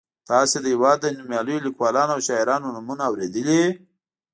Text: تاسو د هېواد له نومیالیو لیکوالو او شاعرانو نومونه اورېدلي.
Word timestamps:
تاسو 0.29 0.55
د 0.61 0.65
هېواد 0.73 0.99
له 1.05 1.09
نومیالیو 1.19 1.63
لیکوالو 1.65 2.13
او 2.15 2.19
شاعرانو 2.27 2.73
نومونه 2.75 3.01
اورېدلي. 3.09 3.63